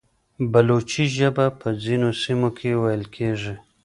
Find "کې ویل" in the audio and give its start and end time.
2.57-3.03